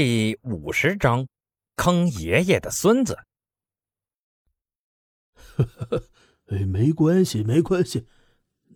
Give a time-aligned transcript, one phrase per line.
[0.00, 1.26] 第五十章，
[1.74, 3.18] 坑爷爷的孙子。
[5.34, 6.04] 呵呵，
[6.50, 8.06] 哎，没关系，没关系，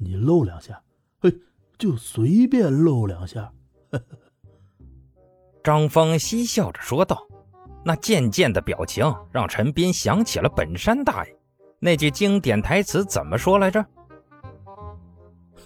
[0.00, 0.82] 你露两下，
[1.20, 1.32] 哎，
[1.78, 3.52] 就随便露两下。
[3.92, 4.04] 呵呵。
[5.62, 7.24] 张峰嬉笑着说道，
[7.84, 11.38] 那贱贱的表情让陈斌想起了本山大爷
[11.78, 13.80] 那句经典台词，怎么说来着？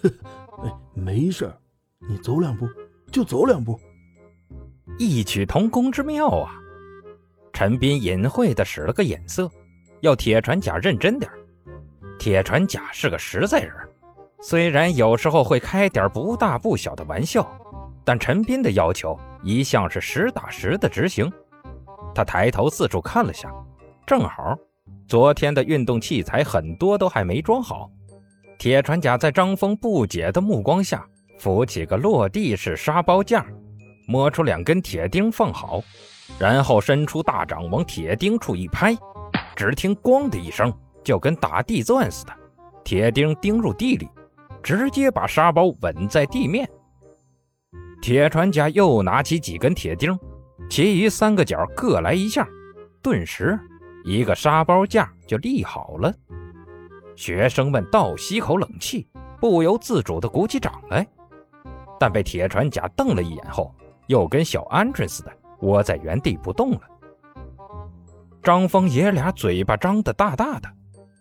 [0.03, 0.11] 呵，
[0.63, 1.51] 哎，没事
[2.07, 2.69] 你走两步
[3.11, 3.79] 就走两步。
[4.97, 6.53] 异曲同工之妙啊！
[7.53, 9.49] 陈斌隐晦的使了个眼色，
[10.01, 11.31] 要铁船甲认真点
[12.19, 13.73] 铁船甲是个实在人，
[14.41, 17.47] 虽然有时候会开点不大不小的玩笑，
[18.03, 21.31] 但陈斌的要求一向是实打实的执行。
[22.15, 23.53] 他抬头四处看了下，
[24.05, 24.57] 正好
[25.07, 27.89] 昨天的运动器材很多都还没装好。
[28.57, 31.05] 铁船甲在张峰不解的目光下，
[31.37, 33.45] 扶起个落地式沙包架。
[34.07, 35.83] 摸出两根铁钉放好，
[36.39, 38.95] 然后伸出大掌往铁钉处一拍，
[39.53, 42.33] 只听“咣”的一声，就跟打地钻似的，
[42.85, 44.07] 铁钉钉入地里，
[44.63, 46.67] 直接把沙包稳在地面。
[48.01, 50.17] 铁船家又拿起几根铁钉，
[50.69, 52.47] 其余三个角各来一下，
[53.03, 53.59] 顿时
[54.05, 56.13] 一个沙包架就立好了。
[57.17, 59.05] 学生们倒吸口冷气，
[59.41, 61.05] 不由自主地鼓起掌来，
[61.99, 63.75] 但被铁船甲瞪了一眼后。
[64.07, 66.81] 又跟小鹌鹑似的窝在原地不动了。
[68.41, 70.69] 张峰爷俩嘴巴张得大大的，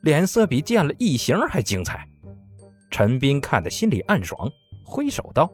[0.02, 2.08] 脸色比见了异形还精彩。
[2.90, 4.48] 陈斌看得心里暗爽，
[4.84, 5.52] 挥手道：“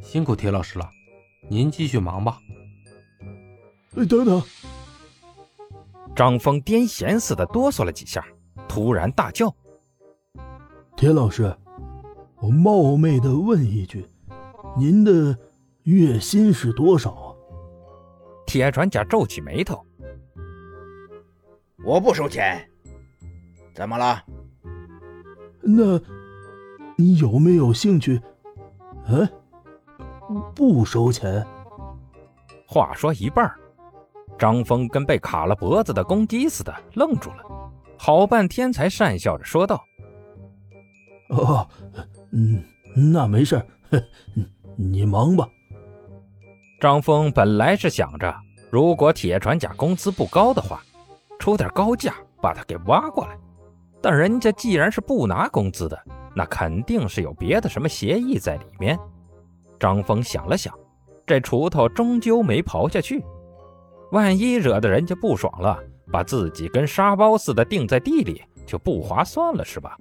[0.00, 0.88] 辛苦铁老师了，
[1.48, 2.38] 您继续忙吧。”
[3.96, 4.40] 哎，等等！
[6.14, 8.24] 张峰癫痫似的哆嗦了几下，
[8.68, 9.52] 突然大叫
[10.96, 11.52] ：“铁老师，
[12.40, 14.06] 我冒昧的问一句，
[14.78, 15.36] 您的……”
[15.90, 17.34] 月薪是多少啊？
[18.46, 19.84] 铁船甲皱起眉头
[21.84, 22.64] ：“我不收钱，
[23.74, 24.22] 怎么了？
[25.60, 26.00] 那，
[26.96, 28.22] 你有没有兴趣？
[29.08, 29.28] 嗯，
[30.54, 31.44] 不收钱。”
[32.68, 33.52] 话说一半，
[34.38, 37.42] 张峰跟被卡了脖子的公鸡似的愣住了，
[37.98, 39.84] 好半天才讪笑着说道
[41.30, 41.68] ：“哦，
[42.30, 42.62] 嗯，
[43.12, 43.60] 那没事
[44.76, 45.48] 你忙吧。”
[46.80, 48.34] 张峰本来是想着，
[48.70, 50.80] 如果铁船甲工资不高的话，
[51.38, 53.38] 出点高价把他给挖过来。
[54.00, 56.02] 但人家既然是不拿工资的，
[56.34, 58.98] 那肯定是有别的什么协议在里面。
[59.78, 60.72] 张峰想了想，
[61.26, 63.22] 这锄头终究没刨下去，
[64.10, 65.78] 万一惹得人家不爽了，
[66.10, 69.98] 把自己跟沙包似的钉在地里，就不划算了，是吧？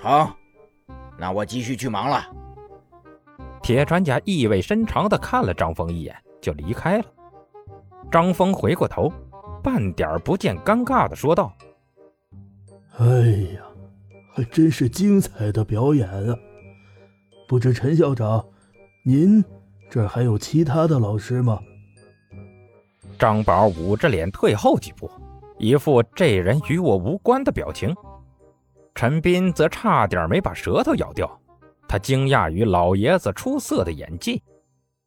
[0.00, 0.26] 成，
[1.18, 2.24] 那我继续去忙了。
[3.62, 7.04] 铁船甲意味深长地看了张峰一眼，就离开了。
[8.10, 9.12] 张峰回过头，
[9.62, 11.52] 半点不见尴尬地说道
[12.98, 13.06] ：“哎
[13.54, 13.62] 呀，
[14.32, 16.36] 还真是精彩的表演啊！
[17.46, 18.44] 不知陈校长，
[19.04, 19.44] 您
[19.90, 21.58] 这儿还有其他的老师吗？”
[23.18, 25.10] 张宝捂着脸退后几步，
[25.58, 27.94] 一副这人与我无关的表情。
[28.94, 31.40] 陈斌则差点没把舌头咬掉。
[31.88, 34.42] 他惊讶于老爷子出色的演技，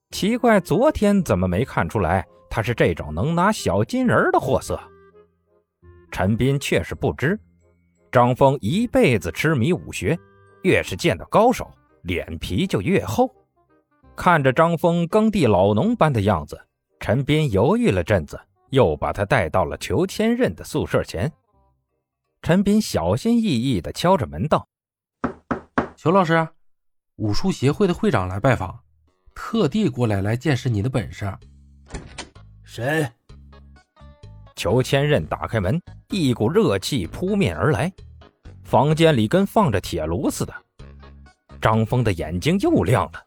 [0.10, 4.78] 奇怪昨天怎么没看出来他是这种能拿小金人的货色。
[6.12, 7.40] 陈斌却是不知，
[8.12, 10.18] 张峰一辈子痴迷武学，
[10.64, 11.72] 越是见到高手，
[12.02, 13.34] 脸皮就越厚。
[14.16, 16.60] 看着张峰耕地老农般的样子，
[17.00, 18.38] 陈斌犹豫了阵子，
[18.72, 21.32] 又把他带到了裘千仞的宿舍前。
[22.42, 24.68] 陈斌小心翼翼地敲着门道
[25.96, 26.48] ：“裘老师。”
[27.22, 28.80] 武术协会的会长来拜访，
[29.36, 31.32] 特地过来来见识你的本事。
[32.64, 33.08] 谁？
[34.56, 35.80] 裘千仞打开门，
[36.10, 37.94] 一股热气扑面而来，
[38.64, 40.54] 房间里跟放着铁炉似的。
[41.62, 43.24] 张峰的眼睛又亮了，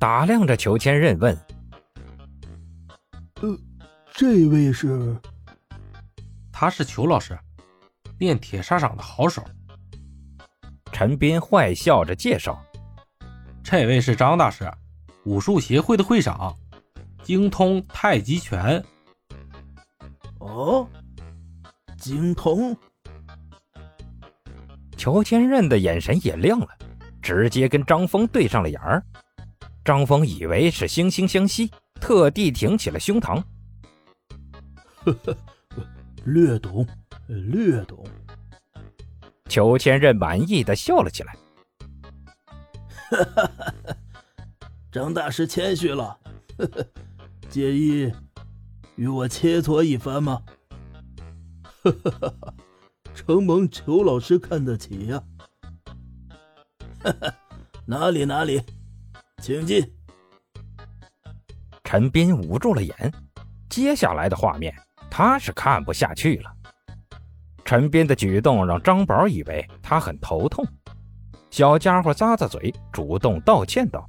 [0.00, 1.38] 打量着裘千仞问
[3.40, 3.56] ：“呃，
[4.12, 5.16] 这位是？”
[6.50, 7.38] 他是裘老师，
[8.18, 9.44] 练铁砂掌的好手。
[10.90, 12.60] 陈斌坏笑着介绍。
[13.64, 14.70] 这位是张大师，
[15.24, 16.54] 武术协会的会长，
[17.22, 18.84] 精通太极拳。
[20.38, 20.86] 哦，
[21.96, 22.76] 精通。
[24.96, 26.68] 裘千仞的眼神也亮了，
[27.22, 29.02] 直接跟张峰对上了眼儿。
[29.84, 31.70] 张峰以为是惺惺相惜，
[32.00, 33.42] 特地挺起了胸膛。
[35.04, 35.36] 呵呵，
[36.24, 36.86] 略懂，
[37.26, 38.04] 略懂。
[39.48, 41.34] 裘千仞满意的笑了起来。
[43.12, 43.96] 哈哈哈！
[44.90, 46.18] 张大师谦虚了。
[46.56, 46.84] 呵呵
[47.48, 48.10] 介意
[48.96, 50.42] 与我切磋一番吗？
[51.82, 52.54] 哈哈哈哈，
[53.14, 55.22] 承蒙裘老师看得起呀！
[57.02, 57.34] 哈哈，
[57.84, 58.62] 哪里哪里，
[59.42, 59.92] 请进。
[61.84, 63.14] 陈斌捂住了眼，
[63.68, 64.74] 接下来的画面
[65.10, 66.50] 他是看不下去了。
[67.64, 70.66] 陈斌的举动让张宝以为他很头痛，
[71.52, 74.08] 小家伙咂咂嘴，主动道歉道：“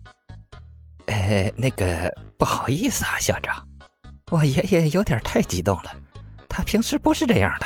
[1.07, 3.67] 呃，那个不好意思啊，校长，
[4.31, 5.91] 我爷爷有点太激动了，
[6.47, 7.65] 他平时不是这样的。”“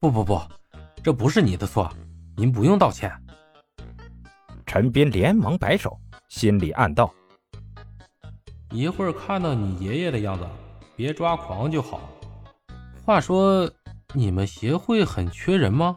[0.00, 0.42] 不不不，
[1.00, 1.88] 这不是你的错，
[2.36, 3.08] 您不用道歉。”
[4.66, 5.96] 陈斌连忙摆手，
[6.28, 7.08] 心里暗道。
[8.72, 10.44] 一会儿看到你爷爷的样子，
[10.96, 12.00] 别抓狂就好。
[13.06, 13.70] 话说，
[14.12, 15.94] 你们协会很缺人吗？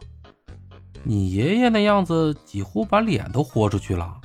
[1.06, 4.20] 你爷爷那样子，几乎把脸都豁出去了。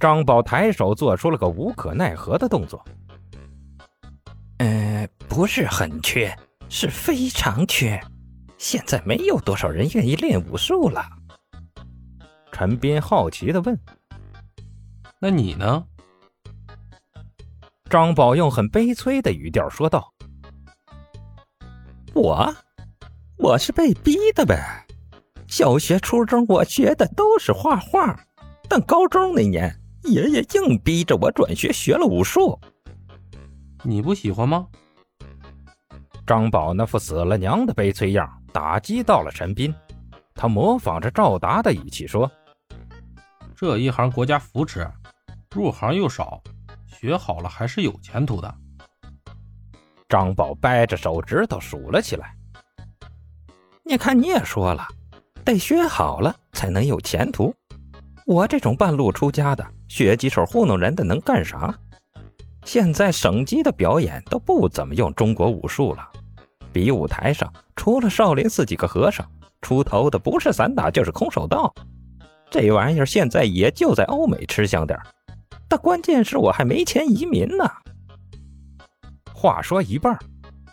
[0.00, 2.82] 张宝抬手做出了个无可奈何的动作。
[4.58, 6.34] 嗯，不是很缺，
[6.68, 8.00] 是非常缺。
[8.56, 11.04] 现在没有多少人愿意练武术了。
[12.50, 13.78] 陈斌好奇的问
[15.20, 15.84] ：“那你呢？”
[17.90, 20.12] 张宝用很悲催的语调说道
[22.14, 22.54] ：“我，
[23.36, 24.86] 我是被逼的呗。
[25.52, 28.18] 小学、初中我学的都是画画，
[28.70, 32.58] 但高中那年，爷爷硬逼着我转学学了武术。
[33.82, 34.66] 你不喜欢吗？”
[36.26, 39.74] 张宝那副死了娘的悲催样打击到了陈斌，
[40.34, 42.32] 他模仿着赵达的语气说
[43.54, 44.90] ：“这一行国家扶持，
[45.54, 46.42] 入行又少。”
[46.88, 48.54] 学好了还是有前途的。
[50.08, 52.34] 张宝掰着手指头数了起来。
[53.84, 54.86] 你看，你也说了，
[55.44, 57.54] 得学好了才能有前途。
[58.24, 61.74] 我这种半路出家的，学几手糊弄人的能干啥？
[62.64, 66.08] 现在省级的表演都不怎么用中国武术了，
[66.72, 69.28] 比武台上除了少林寺几个和尚，
[69.60, 71.74] 出头的不是散打就是空手道。
[72.50, 74.98] 这玩意儿现在也就在欧美吃香点
[75.68, 77.68] 但关键是我还没钱移民呢。
[79.34, 80.16] 话说一半，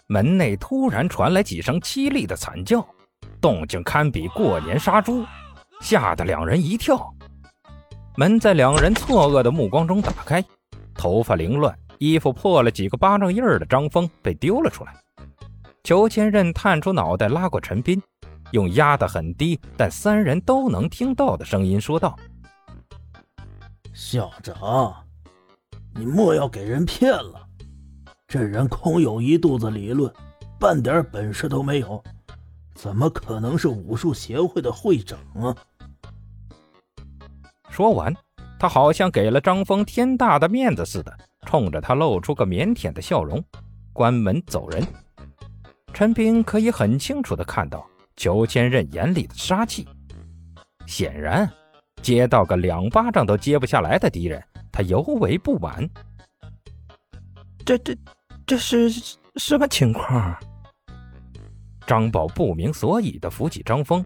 [0.07, 2.86] 门内突然传来几声凄厉的惨叫，
[3.41, 5.25] 动静堪比过年杀猪，
[5.81, 7.13] 吓得两人一跳。
[8.15, 10.44] 门在两人错愕的目光中打开，
[10.94, 14.94] 头发凌乱、衣服破了几个巴掌印儿的张峰被丢了出来。
[15.83, 18.01] 裘千仞探出脑袋拉过陈斌，
[18.51, 22.18] 用压得很低但三人都能听到的声音说道。
[23.94, 24.94] 校长，
[25.95, 27.45] 你莫要给人骗了。
[28.27, 30.13] 这人空有一肚子理论，
[30.59, 32.03] 半点本事都没有，
[32.81, 35.54] 怎么可能是武术协会的会长啊？
[37.70, 38.16] 说完，
[38.58, 41.14] 他好像给了张峰天大的面子似的，
[41.46, 43.44] 冲着他露出个腼腆的笑容，
[43.92, 44.81] 关门走人。
[45.94, 47.86] 陈斌可以很清楚的看到
[48.16, 49.86] 裘千仞眼里的杀气，
[50.88, 51.52] 显然。
[52.02, 54.42] 接到个两巴掌都接不下来的敌人，
[54.72, 55.86] 他尤为不满。
[57.66, 57.94] 这这
[58.48, 58.90] 这是
[59.36, 60.34] 什么情况？
[61.89, 64.06] 张宝不明所以的扶起张峰，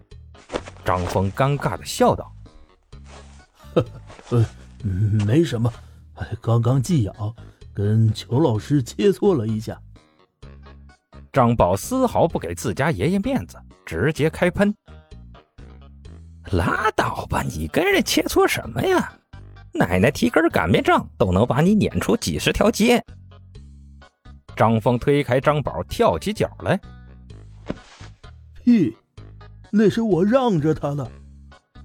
[0.86, 2.34] 张峰尴尬的笑道
[3.76, 3.84] ：“呵，
[4.30, 4.46] 呃，
[5.26, 5.70] 没什么，
[6.40, 7.14] 刚刚寄养，
[7.74, 9.78] 跟裘老师切磋了一下。”
[11.30, 14.74] 张宝丝毫不给自家爷爷面子，直接开喷。
[16.52, 19.12] 拉倒吧，你跟人切磋什么呀？
[19.74, 23.04] 奶奶提根擀面杖都能把你撵出几十条街。
[24.56, 26.80] 张峰推开张宝，跳起脚来。
[28.62, 28.96] 屁，
[29.70, 31.10] 那是我让着他的。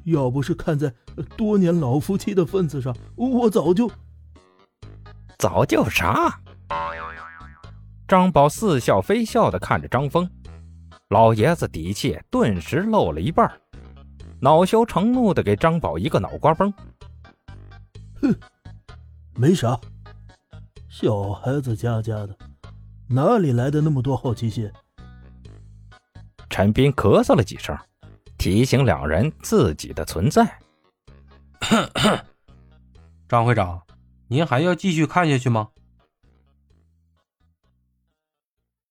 [0.05, 0.93] 要不是看在
[1.37, 3.89] 多年老夫妻的份子上，我早就……
[5.37, 6.39] 早就啥？
[8.07, 10.27] 张宝似笑非笑的看着张峰，
[11.09, 13.51] 老爷子底气顿时漏了一半。
[14.41, 16.73] 恼羞成怒的给张宝一个脑瓜崩。
[18.21, 18.33] 哼，
[19.35, 19.79] 没啥，
[20.87, 22.35] 小孩子家家的，
[23.09, 24.71] 哪里来的那么多好奇心？
[26.59, 27.73] 陈斌咳嗽了几声，
[28.37, 30.59] 提醒两人自己的存在。
[33.29, 33.81] 张会长，
[34.27, 35.69] 您还要继续看下去吗？